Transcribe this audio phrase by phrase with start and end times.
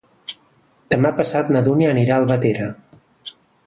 [0.95, 2.75] Demà passat na Dúnia anirà a Albatera.